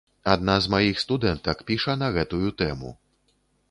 [0.33, 2.91] Адна з маіх студэнтак піша на гэтую тэму.